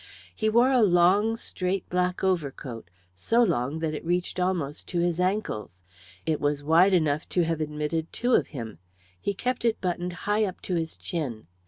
[0.35, 5.19] He wore a long, straight black overcoat, so long that it reached almost to his
[5.19, 5.79] ankles.
[6.25, 8.79] It was wide enough to have admitted two of him.
[9.21, 11.45] He kept it buttoned high up to his chin.